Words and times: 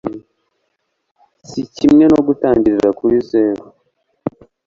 sikimwe 1.49 2.03
nko 2.07 2.19
gutangirira 2.27 2.89
kuri 2.99 3.17
zero. 3.29 3.63